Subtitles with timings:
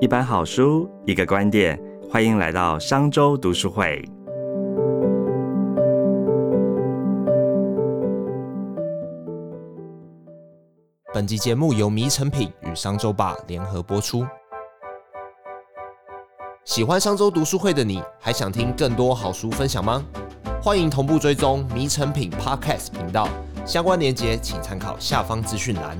[0.00, 1.78] 一本好书，一个观点，
[2.10, 4.02] 欢迎来到商周读书会。
[11.12, 14.24] 本集节目由迷成品与商周吧联合播出。
[16.64, 20.02] 喜欢商周读书会的你，还想听更多好书分享吗？
[20.62, 23.28] 欢迎同步追踪迷成品 Podcast 频道，
[23.66, 25.98] 相关链接请参考下方资讯栏。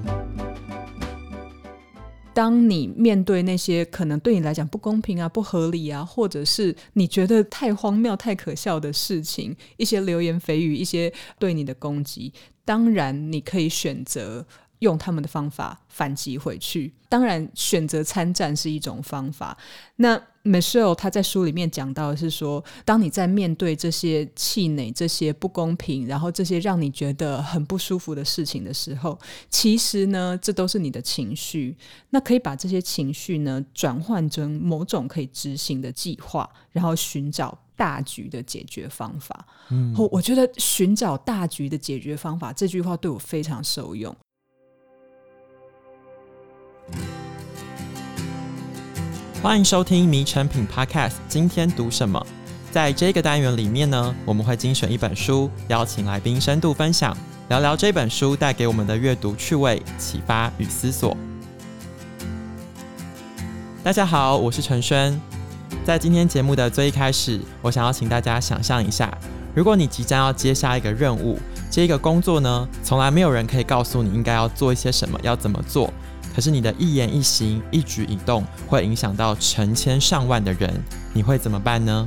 [2.33, 12.33] 当你面对那些可能对你来讲不公平啊、不合理啊，或者是你觉得太荒谬、太可笑的事情，一些流言蜚语、一些对你的攻击，
[12.65, 14.47] 当然你可以选择。
[14.81, 19.57] 用他们的方法反击回去，当然选择参战是一种方法。
[19.97, 29.19] 那 Michelle 他在书里面讲到的是说，当你在面对这些气馁、这些不公平，然后这些让你觉得很不舒服的事情的时候，
[29.51, 31.77] 其实呢，这都是你的情绪。
[32.09, 39.47] 那可以把这些情绪呢转换成某种可以执行的计划，然后寻找大局的解决方法。
[39.69, 44.17] 嗯，我觉得寻找大局的解决方法这句话对我非常受用。
[49.43, 52.25] 欢迎收听《迷成品 Podcast》，今天读什么？
[52.71, 57.17] 在这个单元里面呢，我们会精选一本书，邀请来宾深度分享，
[57.49, 61.17] 聊聊这本书带给我们的阅读趣味、启发与思索。
[63.83, 65.19] 大家好，我是陈轩。
[65.87, 69.11] 在今天节目的最一开始，我想要请大家想象一下，
[69.55, 71.39] 如果你即将要接下一个任务，
[71.71, 75.91] 接一个工作呢，从来没有人可以告诉你应该要做一些什么，要怎么做。
[76.41, 80.73] 可是你的一言一行、一举一动会影响到成千上万的人，
[81.13, 82.07] 你会怎么办呢？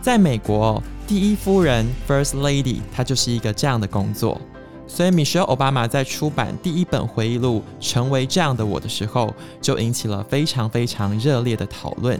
[0.00, 4.40] 在美国，第一夫人 （First Lady） 她就是一个这样的工作。
[4.88, 12.18] 所以，Michelle Obama 在出版第一本回忆录《成为这样的我》的时候，就引起了非常非常热烈的讨论。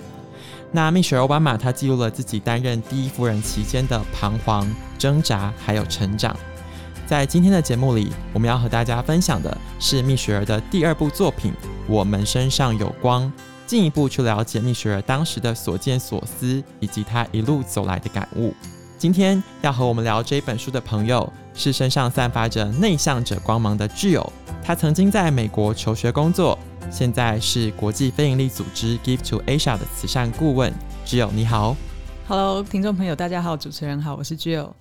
[0.70, 6.36] 那 Michelle Obama 她记录了自己担任第一夫人期间的彷徨、挣扎，还有成长。
[7.10, 11.50] 在今天的节目里，我们要和大家分享的是蜜雪儿的第二部作品
[11.88, 13.24] 《我们身上有光》，
[13.66, 18.54] 进一步去了解蜜雪儿当时的所见所思，以及她一路走来的感悟。
[18.96, 24.32] 今天要和我们聊这本书的朋友是身上散发着内向者光芒的挚友，
[24.62, 26.56] 他曾经在美国求学工作，
[26.92, 30.72] 现在是国际非营利组织 Give to Asia 的慈善顾问。
[31.04, 31.76] 挚友你好
[32.28, 34.72] ，Hello，听众朋友大家好，主持人好，我是挚友。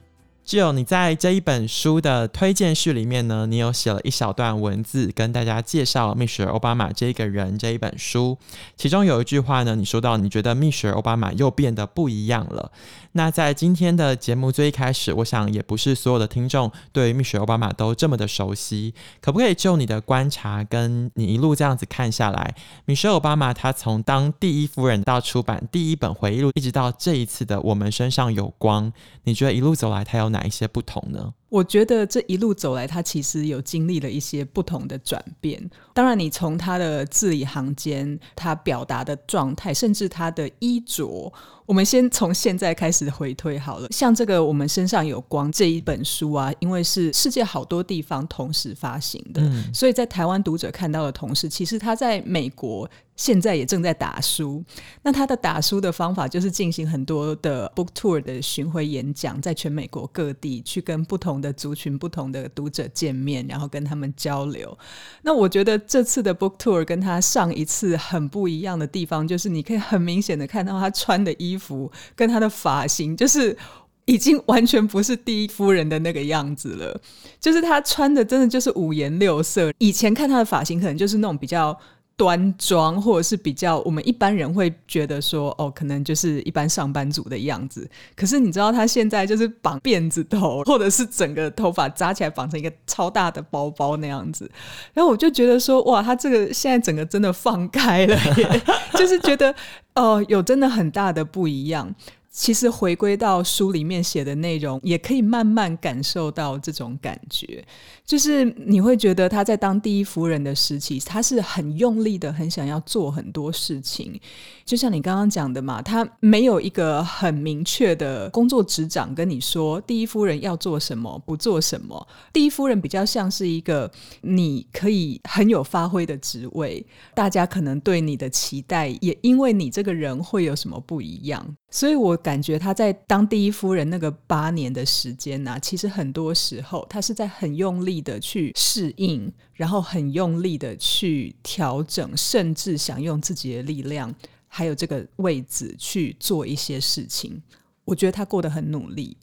[0.49, 8.35] 只有你在这一本书的推荐序里面呢，你有写了一小段文字，跟大家介绍蜜雪儿奥巴马这个人这一本书。
[8.75, 12.71] 其中有一句话呢，你说到你觉得蜜雪儿奥巴马又变得不一样了。
[13.11, 18.93] 那在今天的节目最一开始，我想也不是所有的听众对蜜雪奥巴马都这么的熟悉。
[19.19, 22.55] 可不可以就你的观察，跟你一路这样子看下来，
[22.85, 28.87] 蜜雪奥巴马他从当第一夫人到出版第一本回忆录，一直到这一次的《我们身上有光》，
[29.25, 30.29] 你觉得一路走来他有？
[30.29, 31.33] 哪一些不同呢？
[31.49, 35.59] 我觉得这一路走来，他其实有经历了一些不同的转变。
[35.93, 41.33] 当然，你从他的字里行间，他表达的状态，甚至他的衣着，
[41.65, 43.87] 我们先从现在开始回推好了。
[43.89, 49.41] 像这个《我们身上有光》这一本书啊，因为是世界好多地方同时发行的，
[49.73, 52.89] 所以在台湾读者看到的同时，其实他在美国。
[53.19, 54.63] 现在也正在打书，
[55.03, 64.77] 那他的打书的方法就是进行很多的 book tour 的巡回演讲，在全美国各地去跟不同的族群、不同的读者见面，然后跟他们交流。
[65.21, 73.57] 那我觉得这次的 book tour 跟他上一次很不一样的地方，就是你可以很明显的看到他穿的衣服跟他的发型，就是
[74.05, 77.01] 已经完全不是第一夫人的那个样子了。
[77.37, 81.77] 就是他穿的真的就是五颜六色，以前看他的发型可能就是那种比较。
[82.19, 87.89] 端庄，或者是比较我们一般人会觉得说，哦，可能就是一般上班族的样子。
[88.13, 94.51] 可是你知道，他现在就是绑辫子头，或者是整个头发扎起来绑成一个超大的包包那样子。
[94.93, 98.19] 然后我就觉得说，哇，他这个现在整个真的放开了，
[98.99, 99.55] 就是觉得
[99.95, 101.95] 哦，有真的很大的不一样。
[102.31, 107.65] 其实回归到书里面写的内容，也可以慢慢感受到这种感觉，
[108.05, 114.19] 就是你会觉得他在当第一夫人的时期，他是很用力的，很想要做很多事情。
[114.63, 122.07] 就像你刚刚讲的嘛，他没有一个很明确的工作职掌跟你说，第一夫人要做什么，不做什么。
[122.31, 123.91] 第一夫人比较像是一个
[124.21, 126.85] 你可以很有发挥的职位，
[127.15, 131.55] 大家可能对你的期待，也因为你这个人会有什么不一样。
[131.71, 144.13] 所以我感觉他在当第一夫人那个八年的时间呢、其实很多时候他是在很用力的去适应，然后很用力的去调整，甚至想用自己的力量，
[144.47, 147.41] 还有这个位置去做一些事情。
[147.85, 149.15] 我觉得他过得很努力。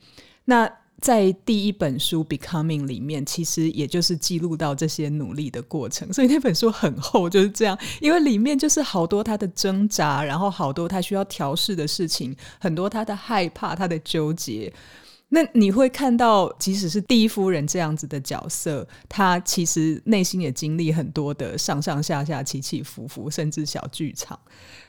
[0.44, 0.70] 那
[1.00, 7.78] 在第一本书《Becoming》里面，其实也就是记录到这些努力的过程，所以那本书很厚，就是这样。
[8.00, 14.72] 因为里面就是好多他的挣扎，然后好多他需要调试的事情，很多他的害怕、他的纠结。
[15.28, 24.38] 那你会看到，即使是第一夫人这样子的角色，她其实内心也经历很多的上上下下、起起伏伏，甚至小剧场。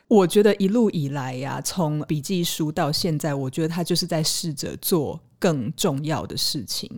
[0.08, 6.90] 我觉得一路以来呀、从笔记书到现在，我觉得他就是在试着做更重要的事情。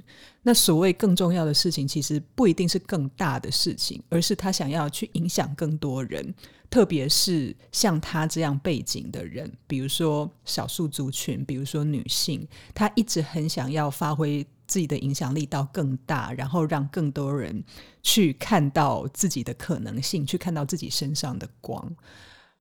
[0.44, 6.34] 那所谓更重要的事情，其实不一定是更大的事情，而是他想要去影响更多人，
[6.70, 17.64] 特别是像他这样背景的人，比如说少数族群，比如说女性，他一直很想要发挥自己的影响力到更大，然后让更多人
[18.04, 21.92] 去看到自己的可能性，去看到自己身上的光。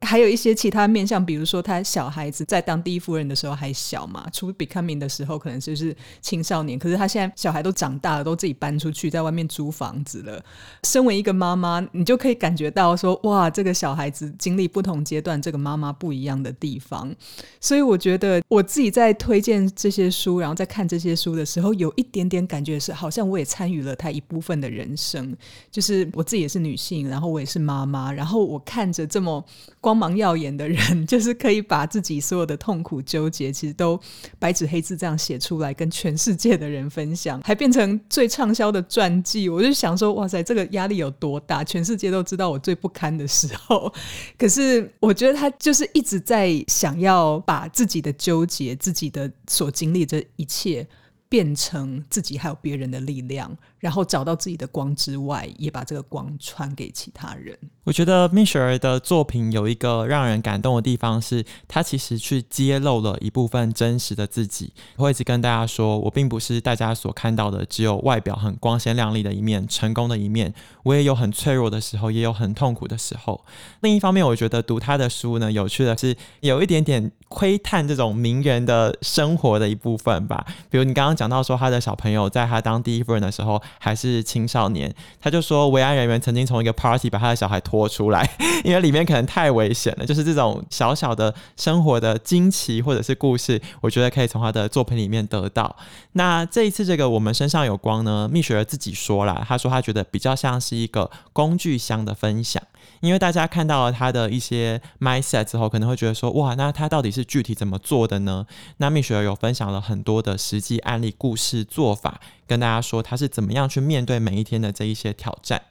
[0.01, 10.43] 还有一些其他面向，比如说他小孩子在当第一夫人的时候还小嘛，出 becoming 的时候可能就是青少年，可是他现在小孩都长大了，都自己搬出去在外面租房子了。
[10.85, 17.15] 身为一个妈妈，你就可以感觉到说，哇，这个小孩子经历不同阶段，这个妈妈不一样的地方。
[17.61, 25.37] 所以我觉得我自己在推荐这些书，然后在看这些书的时候，有一点点感觉是，好像我也参与了他一部分的人生。
[25.73, 29.45] 就是我自己也是女性，然后我也是妈妈，然后我看着这么
[29.89, 33.99] 光芒耀眼的人， 就是可以把自己所有的痛苦纠结，其实都
[34.39, 39.49] 白纸黑字这样写出来，跟全世界的人分享，还变成最畅销的传记。
[39.49, 41.65] 我就想说，哇塞，这个压力有多大？
[41.65, 43.91] 全世界都知道我最不堪的时候，
[44.37, 50.87] 可是我觉得他就是一直在想要把自己的纠结、自己的所经历这一切。
[51.31, 57.57] 变成自己还有别人的力量，然后找到自己的光之外，也把这个光传给其他人。
[57.85, 64.73] 我觉得蜜雪儿的作品有一个让人感动的地方是，她其实去揭露了一部分真实的自己。
[64.97, 70.53] 我会一直跟大家说，我并不是大家所看到的只有外表很光鲜亮丽的一面、成功的一面，
[70.83, 73.43] 我也有很脆弱的时候，也有很痛苦的时候。
[73.81, 80.45] 另一方面，我觉得读她的书呢，有趣的是有一点点窥探这种名人的生活的一部分吧。
[80.69, 88.29] 比如你刚刚讲到说，他的小朋友在他当第一夫人的时候还是青少年，他就说维安人员曾经从一个 party 把他的小孩拖出来，
[88.65, 90.07] 因为里面可能太危险了。
[90.07, 95.77] 就是这种小小的生活的惊奇或者是故事，我觉得可以从他的作品里面得到。
[96.13, 102.63] 那这一次这个我们身上有光呢，蜜雪儿自己说了，他说他觉得比较像是一个工具箱的分享。
[103.01, 108.45] 因为大家看到了他的一些 mindset 之后，可能会觉得说，哇，那他到底是具体怎么做的呢？
[108.79, 115.63] 那蜜雪儿有分享了很多的实际案例、故事、做法，跟大家说他是怎么样去面对每一天的这一些挑战。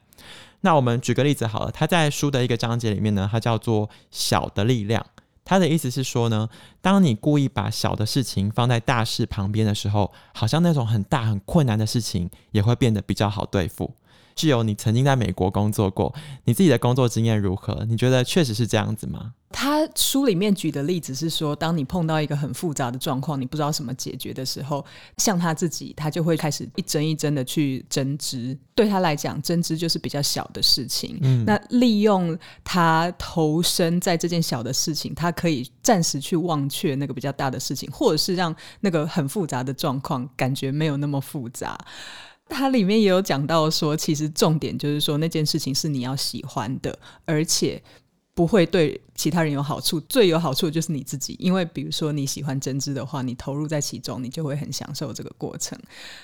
[0.62, 5.06] 那我们举个例子好了，他在书的一个章节里面呢，它叫做“小的力量”。
[5.46, 6.50] 他的意思是说呢，
[6.82, 13.94] 当你故意把小的事情放在大事旁边的时候，好像那种很大很困难的事情也会变得比较好对付。
[14.38, 16.14] 具有你曾经在美国工作过，
[16.46, 17.84] 你自己的工作经验如何？
[17.90, 19.34] 你觉得确实是这样子吗？
[19.50, 24.86] 他书里面举的例子是说，当你碰到一个很复杂的状况，你不知道怎么解决的时候，
[25.18, 28.56] 像他自己，他就会开始一针一针的去针织。
[28.76, 31.18] 对他来讲，针织就是比较小的事情。
[31.22, 41.76] 嗯，那利用他投身在这件小的事情，他可以暂时去忘却那个比较大的事情，或者是让那个很复杂的状况感觉没有那么复杂。
[42.50, 47.82] 它里面也有讲到说，其实重点就是说那件事情是你要喜欢的，而且
[48.34, 50.00] 不会对其他人有好处。
[50.02, 55.78] 最有好处的就是你自己，因为比如说你喜欢针织的话，你投入在其中，你就会很享受这个过程。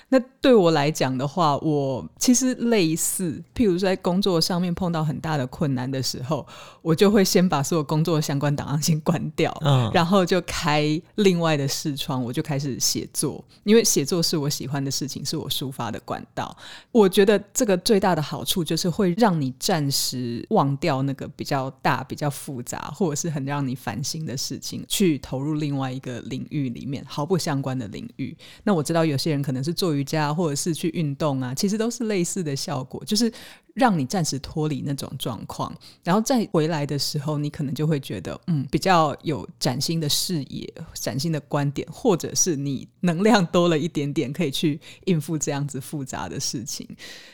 [0.08, 6.46] 那对我来讲的话，我其实类似，譬如说在工作上面碰到很大的困难的时候，
[6.80, 16.56] 我就会先把所有工作相关档案先关掉，嗯然后就开另外的视窗，我就开始写作，因为写作是我喜欢的事情，是我抒发的管道。
[16.92, 28.36] 我觉得这个最大的好处就是会让你暂时忘掉那个比较大、比较复杂，或者是很让你烦心的事情，去投入另外一个领域里面毫不相关的领域。
[28.62, 33.32] 那我知道有些人可能是做瑜伽，或者是去运动啊，其实都是类似的效果，就是
[33.74, 46.88] 让你暂时脱离那种状况，然后再回来的时候，你可能就会觉得，嗯，比较有崭新的视野、崭新的观点，或者是你能量多了一点点，可以去应付这样子复杂的事情。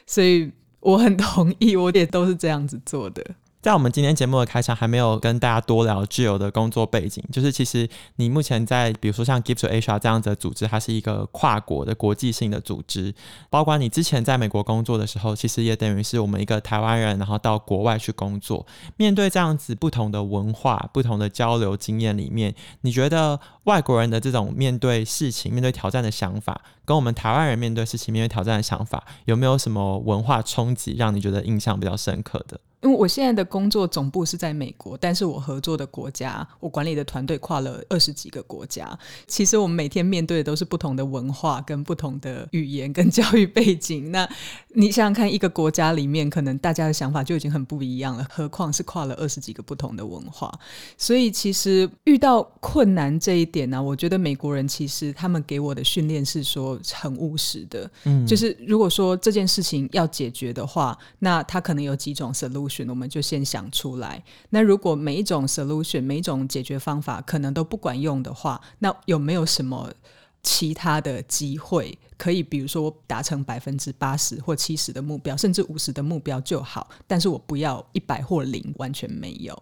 [0.06, 3.22] 所以我很同意，我也都是这样子做的。
[3.62, 7.22] 在我们今天节目的开场，还没有跟大家多聊具有的工作背景。
[7.30, 7.86] 就是其实
[8.16, 13.14] 你目前在，比如说像 Give to Asia 这样子的组织，它是一个跨国的国际性的组织。
[13.50, 32.58] 包括你之前在美国工作的时候，其实也等于是我们一个台湾人，然后到国外去工作，面对这样子不同的文化、不同的交流经验里面，你觉得外国人的这种面对事情、面对挑战的想法，跟我们台湾人面对事情、面对挑战的想法，有没有什么文化冲击，让你觉得印象比较深刻的？
[32.82, 38.98] 因为我现在的工作总部是在美国，但是我合作的国家，我管理的团队跨了二十几个国家。
[39.26, 44.10] 其实我们每天面对的都是不同的文化、跟不同的语言、跟 教育背景。
[44.10, 44.28] 那
[44.74, 50.52] 你想想看，一个国家里面，可能大家的想法就已经很不一样了，何况是跨了二十几个不同的文化。
[50.96, 62.88] 所以其实遇到困难这一点呢，我觉得美国人其实他们给我的训练是说很务实的，嗯，就是如果说这件事情要解决的话，那他可能有几种 solution。
[62.88, 64.22] 我们就先想出来。
[64.50, 69.92] 那如果每一种 solution、每一种解决方法可能都不管用的话，那有没有什么
[70.42, 76.88] 其他的机会可以，比如说达成百分之八十或七十的目标，甚至五十的目标就好？
[77.06, 79.60] 但是我不要一百或零，完全没有。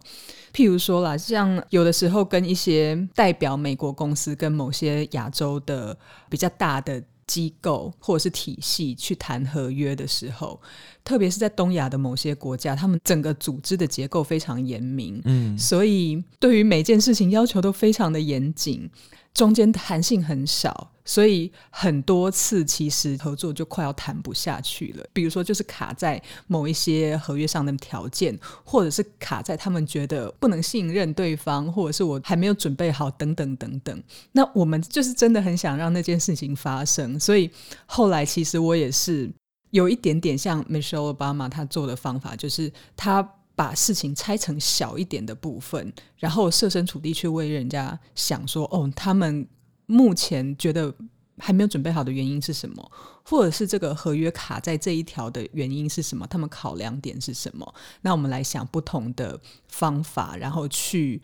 [0.52, 5.97] 譬如说啦，像有的时候跟一些代表美国公司跟某些亚洲的
[6.28, 7.02] 比较大的。
[7.28, 10.58] 机构或者是体系去谈合约的时候，
[11.04, 18.88] 特别是在东亚的某些国家，他们整个组织的结构非常严明，嗯，所以对于每件事情要求都非常的严谨。
[19.35, 25.06] 中间弹性很少，所以很多次其实合作就快要谈不下去了。
[25.12, 34.02] 比如说，就是卡在某一些合约上的条件，或者是卡在他们觉得不能信任对方，或者是我还没有准备好等等等等。
[34.32, 37.49] 那我们就是真的很想让那件事情发生，所以
[37.87, 39.30] 后来其实我也是
[39.70, 43.35] 有一点点像 Michelle Obama 他做的方法，就是他。
[43.59, 49.45] 把事情拆成小一点的部分，然后设身处地去为人家想说，哦，他们
[49.87, 50.95] 目前觉得
[51.38, 52.93] 还没有准备好的原因是什么，
[53.25, 56.25] 或者是这个合约卡在这一条的原因是什么？
[56.29, 57.75] 他们考量点是什么？
[58.03, 61.21] 那我们来想不同的方法，然后去。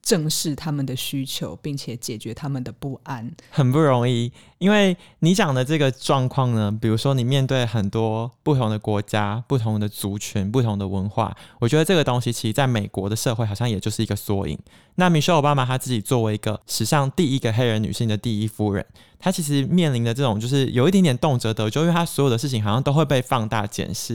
[0.00, 4.32] 正视他们的需求，并且解决他们的不安，很不容易。
[4.58, 14.58] 因为你讲的这个状况呢，比如说你面对很多不同的国家、不同的族群、不同的文化，我觉得这个东西其实在美国的社会好像也就是一个缩影。
[14.96, 18.84] 那米歇尔奥巴马他自己作为一个史上第一个黑人女性的第一夫人。
[19.20, 24.14] 她其实面临的这种，就是有一点点动辄得咎，因为她所有的事情好像都会被放大检视，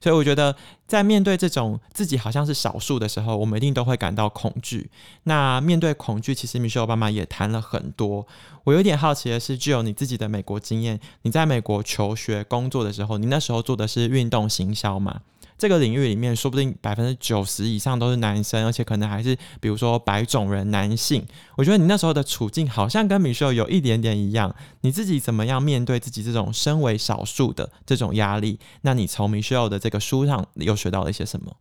[0.00, 0.54] 所以我觉得
[0.86, 4.88] 在面对这种自己好像是少数的时候，我们一定都会感到恐惧。
[5.24, 8.24] 那面对恐惧，其实米歇尔奥巴马也谈了很多。
[8.64, 15.20] 我有点好奇的是，具有你自己的美国经验，你在美国求学工作的时候，你那时候做的是运动行销嘛？
[15.56, 21.24] 这个领域里面，说不定百分之九十以上都是男生，而且可能还是比如说白种人男性。
[21.56, 24.52] 我觉得你那时候的处境好像跟米秀有一点点一样。
[24.80, 28.58] 你自己怎么样面对自己这种身为少数的这种压力？
[28.80, 31.54] 那你从米秀的这个书上又学到了一些什么？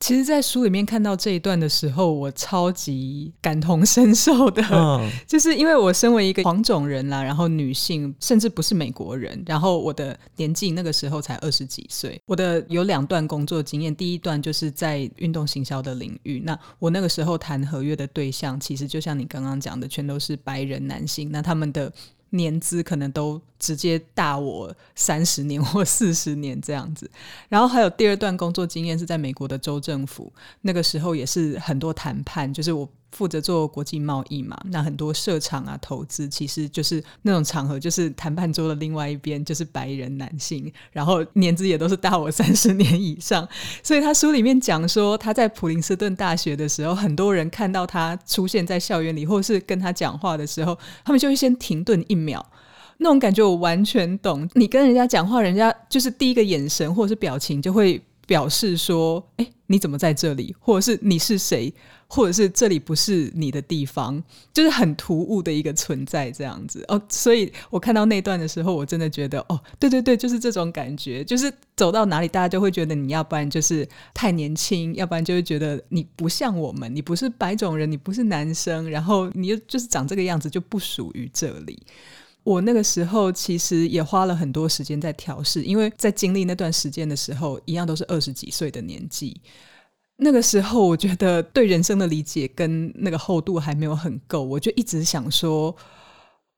[0.00, 4.62] 其实，在书里面看到这一段的时候，我超级感同身受的，
[5.26, 21.92] 就是因为我身为一个黄种人啦，然后女性，甚至不是美国人，然后我的年纪那个时候才二十几岁，我的有两段工作经验，第一段就是在运动行销的领域，那我那个时候谈合约的对象，其实就像你刚刚讲的，全都是白人男性，那他们的。
[22.30, 27.10] 年资可能都直接大我三十年 或四十年这样子，
[27.48, 30.32] 然后还有第二段工作经验是在美国的州政府，
[30.62, 32.88] 那个时候也是很多谈判，就是我。
[33.10, 43.48] 负责做国际贸易嘛，那很多设厂啊、投资，其实就是那种场合，就是谈判桌的另外一边就是白人男性，然后年资也都是大我三十年以上。
[43.82, 52.44] 所以他书里面讲说，他在普林斯顿大学的时候，很多人看到他出现在校园里，或是跟他讲话的时候，他们就会先停顿一秒，
[52.98, 54.48] 那种感觉我完全懂。
[54.54, 58.00] 你跟人家讲话，人家就是第一个眼神或者是表情就会。
[58.28, 60.54] 表示说：“哎，你怎么在这里？
[60.60, 61.72] 或者是你是谁？
[62.08, 64.22] 或者是这里不是你的地方？
[64.52, 67.00] 就是很突兀的一个存在，这样子哦。
[67.08, 71.22] 所以我看到那段的时候，我真的觉得，哦，对对对，就是这种感觉。
[71.22, 81.78] 就是走到哪里，大家就会觉得你要不然就是太年轻，要不然就会觉得你不像我们，你不是白种人，你不是男生，然后你又就是长这个样子，就不属于这里。”
[82.44, 89.38] 我那个时候其实也花了很多时间在调试，因为在经历那段时间的时候，一样都是二十几岁的年纪。
[90.20, 95.74] 那个时候，我觉得对人生的理解跟那个厚度还没有很够，我就一直想说，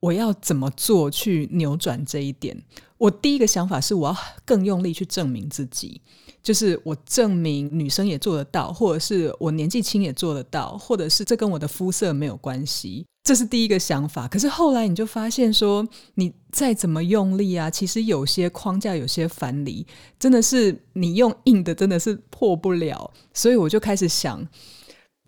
[0.01, 2.57] 我要怎么做去扭转这一点？
[2.97, 6.01] 我第一个想法是，我要更用力去证明自己，
[6.43, 14.27] 就是我证明女生也做得到，或者是我年纪轻也做得到，或者是这跟我的肤色没有关系，这是第一个想法。
[14.27, 19.87] 可是后来你就发现说，你再怎么用力啊，其实有些框架、有些樊篱，
[20.19, 23.09] 真的是你用硬的，真的是破不了。
[23.33, 24.45] 所以我就开始想。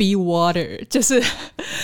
[0.03, 1.23] Be water， 就是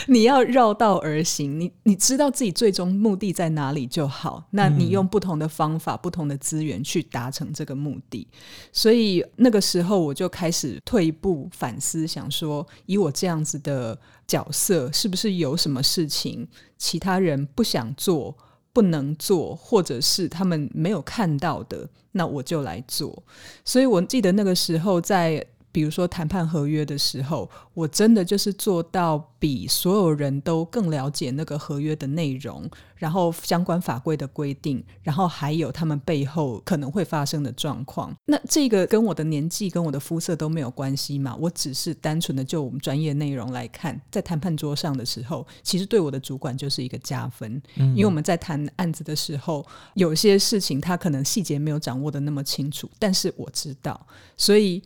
[0.09, 1.61] 你要绕道而行。
[1.61, 4.43] 你你知道自己最终目的在哪里就好。
[4.51, 8.27] 那你用不同的方法、不同的资源去达成这个目的。
[8.73, 13.97] 所以那个时候我就开始退一步反思，想说，以我这样子的
[14.27, 18.37] 角色，是不是有什么事情其他人不想做、
[18.73, 23.23] 不能做，或者是他们没有看到的，那我就来做。
[23.65, 25.47] 所以我记得那个时候在。
[25.71, 38.13] 比如说谈判合约的时候，我真的就是做到比所有人都更了解那个合约的内容，然后相关法规的规定，然后还有他们背后可能会发生的状况。
[38.25, 41.37] 那这个跟我的年纪、跟我的肤色都没有关系嘛？
[41.37, 54.07] 我只是单纯的就我们专业内容来看，在谈判桌上的时候，其实对我的主管就是一个加分，因为我们在谈案子的时候，有些事情他可能细节没有掌握的那么清楚，但是我知道，
[54.37, 54.83] 所以。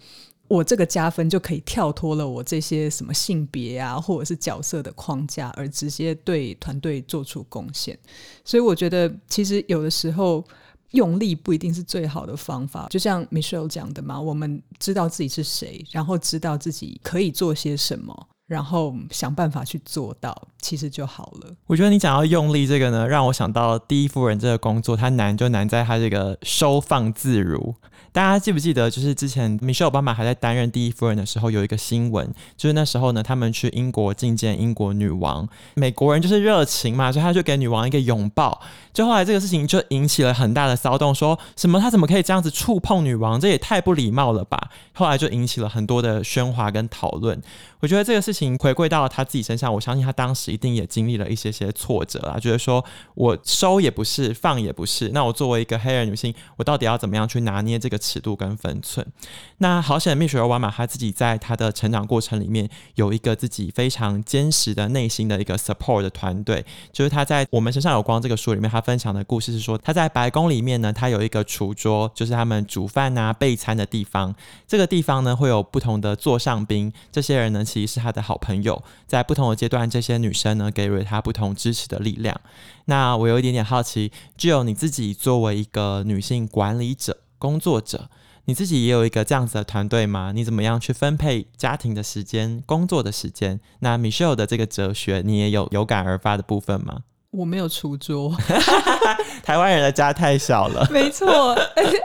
[0.53, 7.99] 我这个加分就可以跳脱了我这些什么性别啊，或者是角色的框架，而直接对团队做出贡献。
[8.45, 10.45] 所以我觉得，其实有的时候
[10.91, 12.87] 用力不一定是最好的方法。
[12.91, 18.29] 就像 Michelle 讲的嘛，我们知道自己是谁，然后知道自己可以做些什么。
[18.49, 21.57] 然后想办法去做到，其实就好了。
[21.67, 27.75] 我觉得你讲到用力这个呢，让我想到第一夫人这个工作，它难就难在它这个收放自如。
[28.13, 38.61] 大家记不记得，就是之前 Michelle 奥巴马还在担任第一夫人的时候，有一个新闻，就是那时候呢，他们去英国觐见英国女王，美国人就是热情嘛，所以他就给女王一个拥抱。
[38.93, 43.41] 就后来这个事情就引起了很大的骚动，说什么他怎么可以这样子触碰女王？
[43.41, 44.71] 这也太不礼貌了吧！
[44.93, 47.41] 后来就引起了很多的喧哗跟讨论。
[47.81, 55.09] 我觉得这个事情回归到他自己身上，我相信他当时一定也经历了一些些挫折啊，觉得说我收也不是，放也不是。
[55.15, 59.07] 那我作为一个黑人女性，我到底要怎么样去拿捏这个尺度跟分寸？
[59.59, 74.35] 那好显蜜雪儿·瓦玛她自己在她的成长过程里面有一个自己非常坚实的内心的一个 support 的团队，就是她在我们身上有光这个书里面，她分享的故事是说，她在白宫里面呢，她有一个厨桌，就是他们煮饭啊备餐的地方。
[74.67, 78.83] 这个地方呢，会有不同的座上宾，这些人呢，其实是她的好朋友。
[79.07, 82.39] 在不同的阶段，这些女生呢，给予她不同支持的力量。
[82.87, 88.09] 那我有一点点好奇，只有你自己作为一个女性管理者、工作者。
[88.45, 90.31] 你自己也有一个这样子的团队吗？
[90.33, 93.59] 你怎么样去分配家庭的时间、工作的时间？
[93.81, 97.01] 那 Michelle 的这个哲学，你也有有感而发的部分吗？
[97.33, 98.33] 我没有出桌，
[99.43, 100.87] 台湾人的家太小了。
[100.93, 101.57] 没错，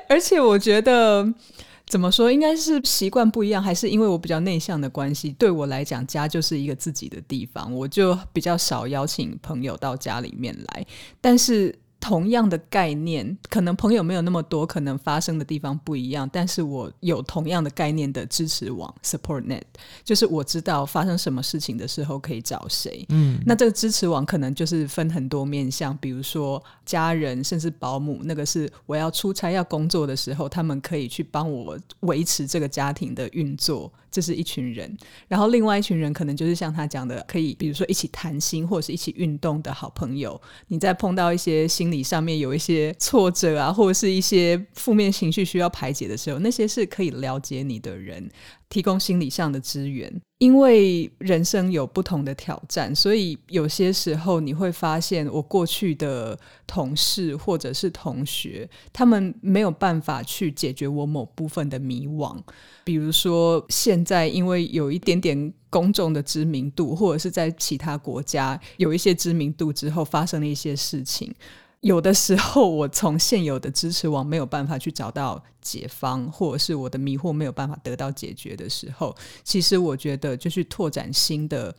[0.10, 1.28] 而且我觉得
[1.88, 5.32] 怎么说，应该是习惯不一样，还是因为我比较内向的关系？
[5.34, 10.86] 对我来讲，家就是一个自己的地方，我就比较少邀请朋友到家里面来，
[11.21, 11.80] 但是。
[12.00, 19.64] 同样的概念，可能朋友没有那么多，可能发生的地方不一样，但是我有同样的概念的支持网 support net，
[20.04, 23.06] 就是我知道发生什么事情的时候可以找谁。
[23.10, 33.92] 嗯，那这个支持网可能就是分很多面向，比如说家人，甚至保姆，那个是我要出差要工作的时候，他们可以去帮我维持这个家庭的运作。
[34.17, 40.41] 这是一群人，然后另外一群人可能就是像他讲的，可以比如说一起谈心或者是一起运动的好朋友。
[40.69, 48.27] 你在碰到一些心理上面有一些挫折啊，或者是一些负面情绪需要排解的时候，那些是可以了解你的人。
[48.69, 62.38] 提供心理上的资源，因为人生有不同的挑战，所以有些时候你会发现，我过去的同事或者是同学，他们没有办法去解决我某部分的迷惘。
[62.84, 71.34] 比如说，现在因为有一点点公众的知名度，或者是在其他国家有一些知名度之后，发生了一些事情。
[71.82, 81.74] 有的时候，我从现有的支持网没有办法去找到解方，或者是我的迷惑没有办法得到解决的时候，其实我觉得就去拓展新的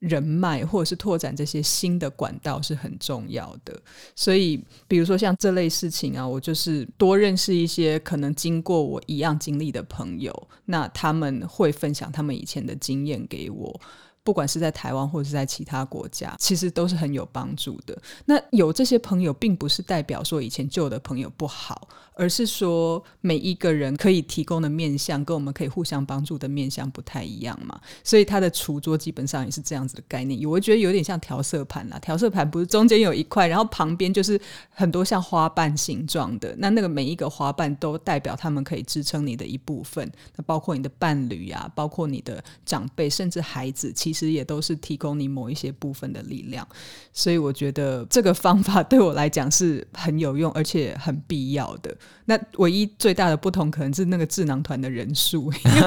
[0.00, 3.78] 人脉，或者是拓展这些新的管道是很重要的。
[4.16, 13.80] 所以，比如说像这类事情啊，我就是多认识一些可能经过我一样经历的朋友，那他们会分享他们以前的经验给我。
[14.24, 17.96] 不管是在台湾或者是在其他国家，其实都是很有帮助的。
[18.24, 27.80] 那有这些朋友，并不是代表说以前旧的朋友不好，而是说每一个人可以提供的面相，跟我们可以互相帮助的面相不太一样嘛。
[28.02, 30.48] 所以他的厨桌基本上也是这样子的概念。
[30.48, 40.10] 我觉得有点像调色盘啦，调色盘不是中间有一块，然后旁边就是很多像花瓣形状的，那那个每一个花瓣都代表他们可以支撑你的一部分。
[40.36, 46.66] 那包括你的伴侣呀，包括你的长辈，甚至孩子，其实也都是提供你某一些部分的力量。
[47.12, 51.96] 所以我觉得这个方法对我来讲是很有用，而且很必要的。
[52.26, 55.80] 那唯一最大的不同可能是那个智囊团的人数，因 为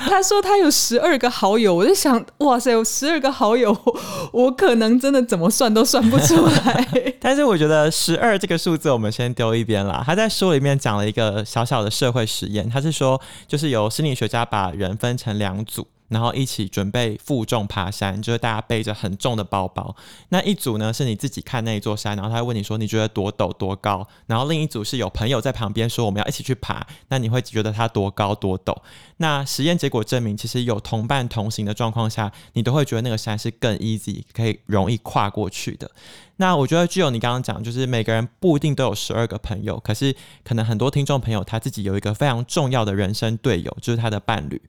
[0.00, 3.74] 他说他有十二个好友，我就想，哇塞，有十二个好友，
[4.32, 7.14] 我可能真的怎么算都算不出来。
[7.18, 10.02] 但是我觉得十二这个数字我们先丢一边啦。
[10.04, 15.86] 他在书里面讲了一个小小的社会实验，他是说，就是由心理学家把人分成两组。
[16.12, 19.96] 然后一起准备负重爬山，就是大家背着很重的包包。
[20.28, 24.06] 那一组呢是你自己看那一座山，然后他会问你说你觉得多陡多高？
[24.26, 28.76] 然后另一组是有朋友在旁边说我们要一起去爬，那你会觉得它多高多陡？
[29.16, 35.90] 那实验结果证明，其实有同伴同行的状况下，你都会觉得那个山是更 easy，可以容易跨过去的。
[36.36, 44.60] 那我觉得具有你刚刚讲，就是每个人不一定都有十二个朋友，可是可能很多听众朋友他自己有一个非常重要的人生队友，就是他的伴侣。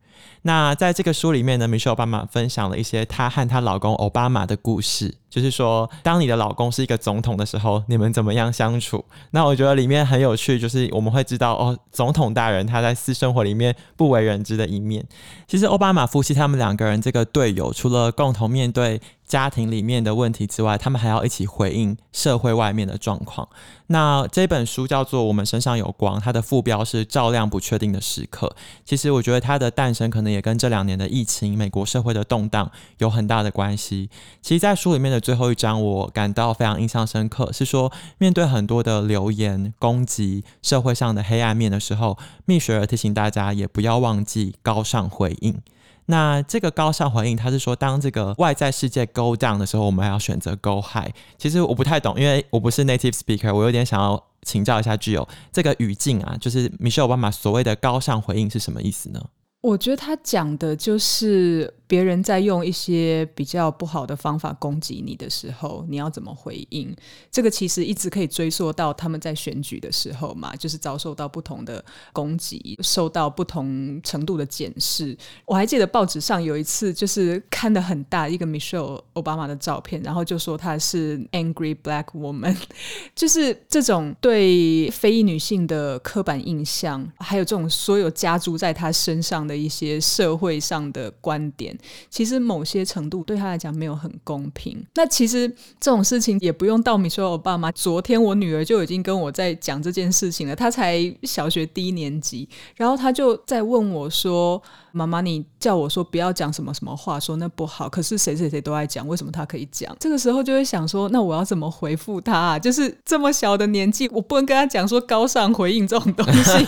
[0.44, 9.04] 那在这个书里面呢，Michelle 爸妈分享了一些她和她老公奥巴马的故事，就是说，当你的老公是一个总统的时候，你们怎么样相处？
[9.32, 15.06] 那我觉得里面很有趣，就是我们会知道哦，总统大人他在私生活里面不为人知的一面。
[15.48, 19.02] 其实奥巴马夫妻他们两个人这个队友，除了共同面对。
[19.34, 23.50] 家庭里面的问题之外，他们还要一起回应社会外面的状况。
[23.88, 28.56] 那这本书叫做《我们身上有光》，它的副标是“照亮不确定的时刻”。
[28.86, 32.69] 其实我觉得它的诞生可能也跟这两年的疫情、美国社会的动荡
[33.00, 34.12] 有很大的关系。
[34.43, 45.60] 其实，在书里面的最后一章，我感到非常印象深刻，是说面对很多的流言攻击、社会上的黑暗面的时候，蜜雪儿提醒大家也不要忘记高尚回应。
[46.06, 51.10] 那这个高尚回应，他是说，当这个外在世界 go down 的时候，我们还要选择 go high。
[51.38, 59.22] 其实我不太懂，因为我不是 native speaker，我有点想要请教一下具有这个语境啊，就是 Michelle Obama 所谓的高尚回应是什么意思呢？
[59.62, 66.96] 我觉得他讲的就是别人在用一些比较不好的方法攻击你的时候，你要怎么回应？
[67.30, 75.15] 这个其实一直可以追溯到他们在选举的时候嘛，就是遭受到不同的攻击，受到不同程度的检视。
[75.46, 82.58] 我还记得报纸上有一次就是看的很大一个 Michelle Obama 的照片，然后就说她是 Angry Black Woman，
[83.13, 89.43] 就是这种对非裔女性的刻板印象，还有这种所有加诸在她身上。
[89.43, 91.78] 的一些社会上的观点，
[92.10, 94.86] 其实某些程度对他来讲没有很公平。
[94.96, 95.48] 那其实
[95.80, 100.56] 这种事情也不用到米说，我爸妈昨天我女儿就已经跟我在讲这件事情了。
[100.56, 107.89] 她才小学低年级，然后她就在问我说：“妈妈，你叫我说不要讲什么什么话，说那不好。
[107.89, 112.34] 可是谁谁谁都爱讲，为什么他可以讲？”这个时候就会想说：“那我要怎么回复他？
[112.34, 112.60] 啊？
[112.60, 116.65] 就是这么小的年纪，我不能跟他讲说高尚回应这种东西。”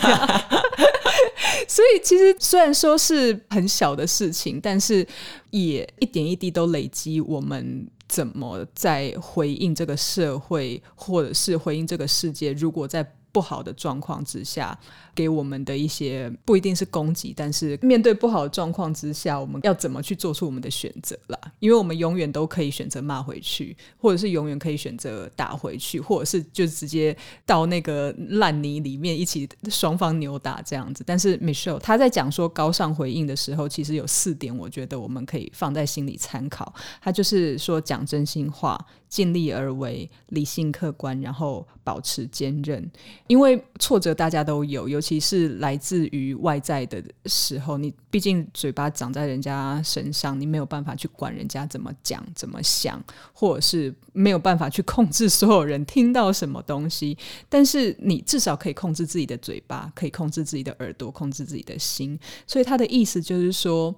[1.66, 5.06] 所以，其实虽然说是很小的事情，但是
[5.50, 7.20] 也一点一滴都累积。
[7.20, 12.52] 我们怎么在回应这个社会，或者是回应这个世界？
[12.52, 13.02] 如果在
[13.36, 14.78] 不好的状况之下。
[15.16, 21.38] 给我们的一些不一定是攻击，但是面对不好的状况之下，我们要怎么去做出我们的选择啦？
[21.58, 31.02] 因为我们永远都可以选择骂回去，或者是永远可以选择打回去，或者是就直接到那个烂泥里面一起双方扭打这样子。
[31.06, 36.74] 但是 Michelle 他在讲说高尚回应的时候，其实有四点，我觉得我们可以放在心里参考。
[37.00, 42.90] 他就是说讲真心话，尽力而为，理性客观，然后保持坚韧。
[43.26, 57.16] 因为挫折大家都有，尤其是来自于外在的时候，你毕竟嘴巴长在人家身上，你没有办法去管人家怎么讲、怎么想，或者是没有办法去控制所有人听到什么东西。
[57.48, 62.18] 但是你至少可以控制自己的嘴巴，可以控制自己的耳朵，控制自己的心。
[62.46, 63.94] 所以他的意思就是说。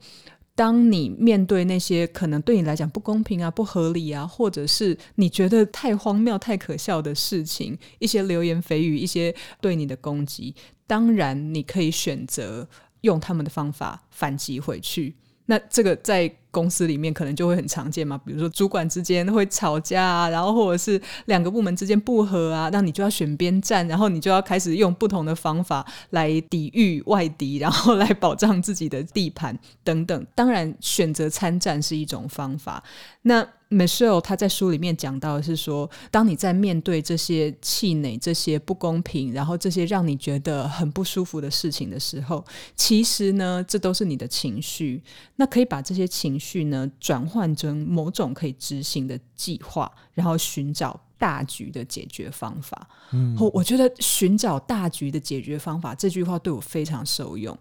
[0.58, 10.52] 当你面对那些可能对你来讲不公平啊、不合理啊，或者是你觉得太荒谬、太可笑的事情，一些流言蜚语、一些对你的攻击，
[10.84, 12.68] 当然你可以选择
[13.02, 15.14] 用他们的方法反击回去。
[15.50, 30.26] 那这个在公司里面可能就会很常见嘛，比如说主管之间会吵架啊，然后或者是两个部门之间不和啊，那你就要选边站，然后你就要开始用不同的方法来抵御外敌，然后来保障自己的地盘等等。
[30.34, 32.82] 当然，选择参战是一种方法。
[33.22, 42.42] 那 Michelle 他在书里面讲到的是说，当你在面对这些气馁、这些不公平，然后这些让你觉得很不舒服的事情的时候，
[42.74, 45.02] 其实呢，这都是你的情绪。
[45.36, 52.88] 那可以把这些情绪呢，转换成某种可以执行的计划，然后寻找大局的解决方法。
[53.10, 57.56] 嗯，我觉得寻找大局的解决方法这句话对我非常受用。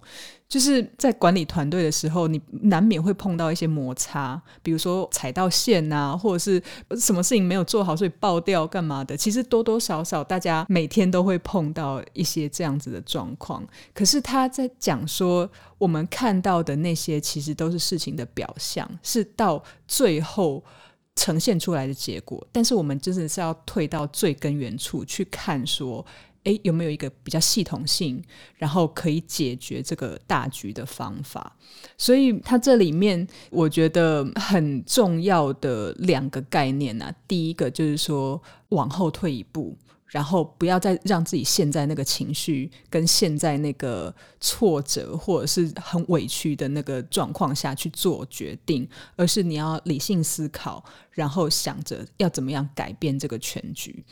[0.48, 6.62] 就是在管理团队的时候，你难免会碰到一些摩擦，比如说踩到线啊，或者是
[6.98, 9.18] 什么事情没有做好，所以爆掉干嘛的。
[9.18, 13.62] 其实多多少少，大家每天都会碰到一些这样子的状况。
[13.94, 20.64] 可是他在讲说，我们看到的那些其实都是事情的表象，是到最后
[21.18, 22.48] 呈现出来的结果。
[22.54, 26.06] 但是我们真的是要退到最根源处去看说。
[26.44, 28.24] 诶，有没有一个比较系统性，
[28.56, 31.54] 然后可以解决这个大局的方法？
[31.98, 39.76] 所以它这里面我觉得很重要的两个概念呢，第一个就是说往后退一步，
[40.08, 54.04] 然后不要再让自己陷在那个情绪跟现在那个挫折或者是很委屈的那个状况下去做决定，而是你要理性思考，然后想着要怎么样改变这个全局。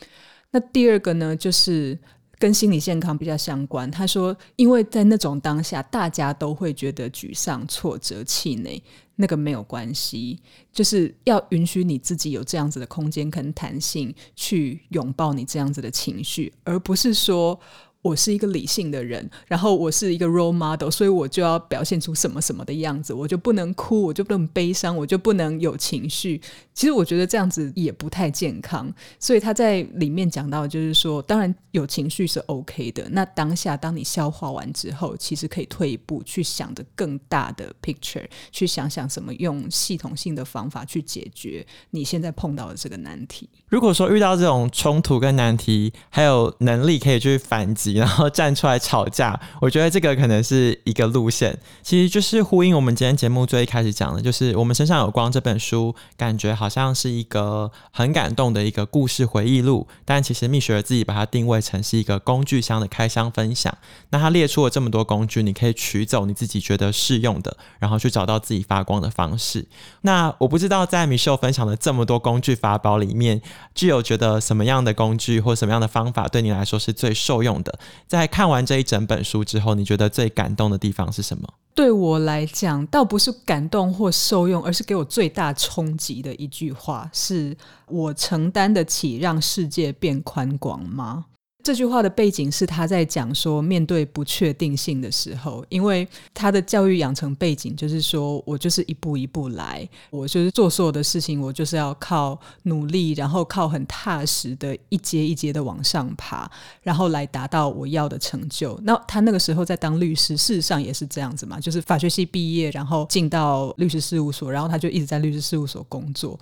[0.50, 1.98] 那第二个呢，就是。
[2.38, 3.90] 跟心理健康比较相关。
[3.90, 8.82] 他说，因为在那种当下，大家都会觉得沮丧、挫折、气馁，
[9.16, 10.38] 那个没有关系，
[10.72, 17.58] 就是要允许你自己有这样子的空间跟弹性，去拥抱你这样子的情绪，而不是说。
[18.06, 26.40] 我是一个理性的人，然后我是一个 role model，所以我就要表现出什么什么的样子，我就不能哭，我就不能悲伤，我就不能有情绪。
[26.72, 28.92] 其实我觉得这样子也不太健康。
[29.18, 33.08] 所以他在里面讲到，就是说，当然有情绪是 OK 的。
[33.10, 43.48] 那当下当你消化完之后，其实可以退一步去想的更大的 picture，去想想什么用系统性的方法去解决你现在碰到的这个难题。
[43.68, 47.95] 如果说遇到这种冲突跟难题，还有能力可以去反击。
[47.96, 63.76] 然后站出来吵架，我觉得这个可能是一个路线，其实就是呼应我们今天节目最一开始讲的，就是我们身上有光这本书，感觉好像是一个很感动的一个故事回忆录，但其实蜜雪儿自己把它定位成是一个工具箱的开箱分享。
[64.10, 69.66] 那他列出了这么多工具，你可以取走你自己觉得适用的，然后去找到自己发光的方式。
[70.02, 73.40] 那我不知道在米秀分享的这么多工具法宝里面，
[73.74, 77.78] 具有觉得什么样的工具或什么样的方法对你来说是最受用的？
[78.06, 81.48] 在看完这一整本书之后，你觉得最感动的地方是什么？
[81.74, 87.54] 对我来讲，倒不是感动或受用，而是给我最大冲击的一句话：是
[87.88, 91.26] 我承担得起让世界变宽广吗？
[91.66, 106.48] 这句话的背景是他在讲说，面对不确定性的时候，因为他的教育养成背景就是说我就是一步一步来，我就是做所有的事情，我就是要靠努力，然后靠很踏实的一阶一阶的往上爬，
[106.82, 108.78] 然后来达到我要的成就。
[108.84, 116.38] 那他那个时候在当律师，事实上也是这样子嘛，就是法学系毕业，然后进到律师事务所，然后他就一直在律师事务所工作。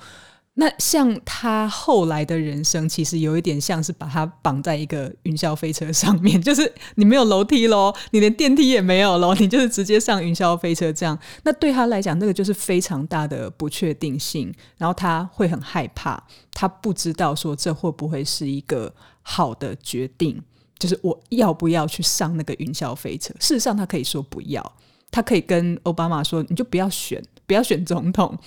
[0.56, 11.18] 那像他后来的人生，其实有一点像是把他绑在一个云霄飞车上面， 就是你没有楼梯喽，你连电梯也没有喽，你就是直接上云霄飞车这样。
[11.42, 20.40] 那对他来讲，那个就是非常大的不确定性，然后他会很害怕，他不知道说这会不会是一个好的决定，
[20.78, 23.34] 就是我要不要去上那个云霄飞车？
[23.40, 24.72] 事实上，他可以说不要，
[25.10, 28.38] 他可以跟奥巴马说，你就不要选，不要选总统。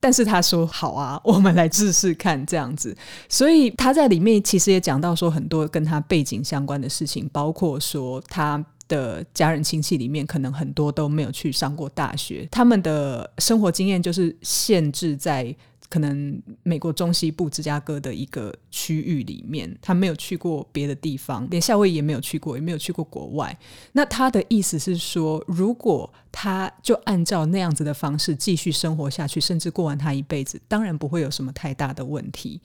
[0.00, 2.96] 但是他说好啊， 我们来试试看这样子。
[3.28, 15.54] 所以他在里面其实也讲到说很多跟他背景相关的事情，包括说他的家人亲戚里面可能很多都没有去上过大学，他们的生活经验就是限制在。
[15.90, 23.58] 可能美国中西部芝加哥的一个区域里面，他没有去过别的地方，连夏威夷也没有去过，也没有去过国外。
[23.92, 32.60] 那他的意思是说，如果他就按照那样子的方式继续生活下去，甚至过完他一辈子，当然不会有什么太大的问题。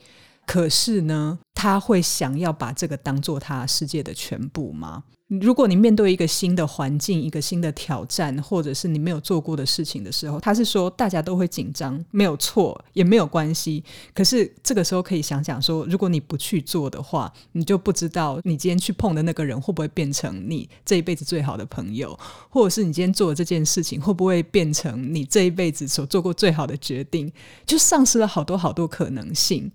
[0.45, 5.03] 可是呢，他会想要把这个当做他世界的全部吗？
[5.41, 13.83] 如果你面对一个新的环境、一个新的挑战，或者是你没有做过的事情的时候，他是说大家都会紧张，没有错，也没有关系。
[14.13, 27.33] 可是这个时候可以想想说，如果你不去做的话，你就不知道你今天去碰的那个人会不会变成你这一辈子最好的朋友，或者是你今天做的这件事情会不会变成你这一辈子所做过最好的决定，
[27.65, 29.71] 就丧失了好多好多可能性。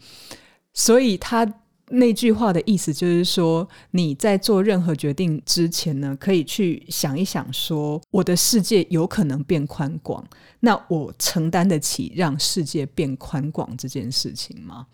[0.72, 1.46] 所以他。
[1.92, 10.24] 那句话的意思就是说，你在做任何决定之前呢，可以去想一想，说我的世界有可能变宽广，
[10.60, 14.86] 那我承担得起让世界变宽广这件事情吗？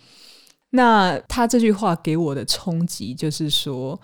[0.70, 4.00] 那他这句话给我的冲击就是说，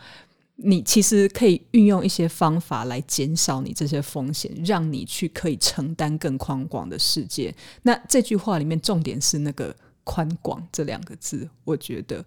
[0.56, 7.54] 你其实可以运用一些方法来减少你这些风险，让你去可以承担更宽广的世界。
[7.84, 9.74] 那这句话里面重点是那个。
[10.04, 12.24] 宽广这两个字，我觉得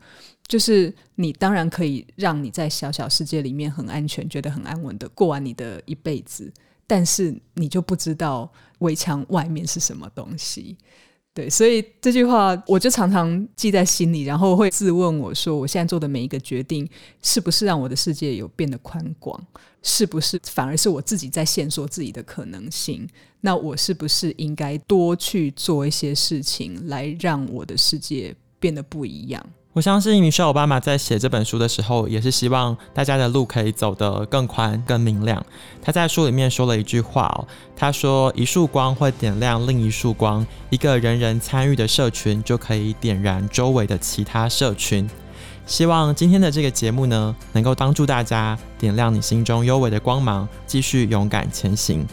[0.48, 6.52] 就是你当然可以让你在小小世界里面很安全，觉得很安稳的过完你的一辈子，
[6.88, 10.78] 但是你就不知道围墙外面是什么东西。
[11.34, 16.90] 对，所以这句话我就常常记在心里，然后会自问我说：我现在做的每一个决定，
[17.22, 19.46] 是不是让我的世界有变得宽广？
[19.84, 23.06] 是不是反而是我自己在限缩自己的可能性？
[23.46, 29.46] 那我是不是应该多去做一些事情，来让我的世界变得不一样？
[29.74, 35.46] 我相信米歇尔·奥巴马在写这本书的时候，也是希望大家的路可以走得更宽、更明亮。
[35.80, 45.08] 他在书里面说了一句话哦，他说：“一束光会点亮另一束光，一个人人参与的社群就可以点燃周围的其他社群。”
[45.68, 52.04] 希望今天的这个节目呢，能够帮助大家点亮你心中幽微的光芒，继续勇敢前行。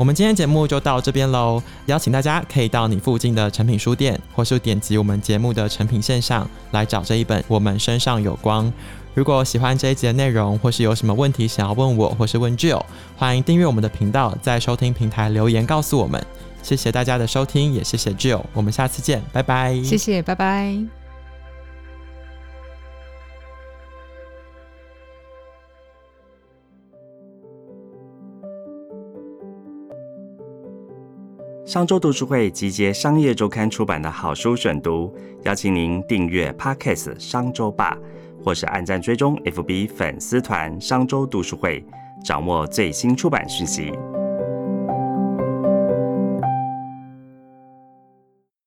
[0.00, 8.66] 我们今天节目就到这边喽，邀请大家可以到你附近的成品书店，或是点击我们节目的成品线上来找这一本《我们身上有光》。
[9.12, 12.82] 如果喜欢这一集的内容，或是有什么问题想要问我，或是问 Jill，
[13.18, 16.24] 欢迎订阅我们的频道，在收听平台留言告诉我们。
[16.62, 19.74] 谢谢大家的收听，也谢谢 Jill，我们下次见，拜拜。
[19.82, 20.99] 谢谢，拜拜。
[31.70, 37.96] 商周读书会集结商业周刊出版的好书选读，邀请您订阅 Podcast 商周吧，
[38.42, 41.84] 或是按赞追踪 FB 粉丝团商周读书会，
[42.24, 43.92] 掌握最新出版讯息。